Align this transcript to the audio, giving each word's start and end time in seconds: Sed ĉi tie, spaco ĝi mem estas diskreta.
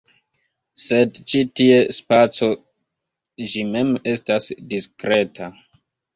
Sed 0.83 1.19
ĉi 1.33 1.41
tie, 1.61 1.75
spaco 1.97 2.49
ĝi 3.53 3.67
mem 3.77 3.93
estas 4.17 4.51
diskreta. 4.75 5.53